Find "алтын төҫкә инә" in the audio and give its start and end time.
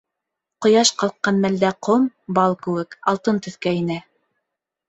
3.13-4.01